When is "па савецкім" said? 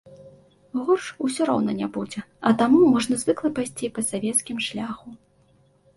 3.99-4.57